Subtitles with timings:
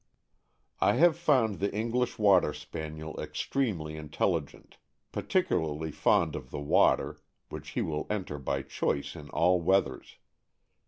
[0.79, 4.79] I have found the English Water Spaniel extremely intelli gent,
[5.11, 10.17] particularly fond of the water, which he will enter by choice in all weathers.